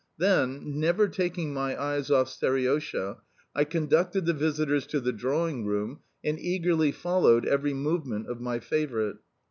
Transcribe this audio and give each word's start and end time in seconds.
Then, 0.17 0.79
never 0.79 1.07
taking 1.07 1.53
my 1.53 1.79
eyes 1.79 2.09
off 2.09 2.27
Seriosha, 2.27 3.17
I 3.53 3.65
conducted 3.65 4.25
the 4.25 4.33
visitors 4.33 4.87
to 4.87 4.99
the 4.99 5.13
drawing 5.13 5.63
room, 5.63 5.99
and 6.23 6.39
eagerly 6.39 6.91
followed 6.91 7.45
every 7.45 7.75
movement 7.75 8.25
of 8.27 8.41
my 8.41 8.59
favourite. 8.59 9.17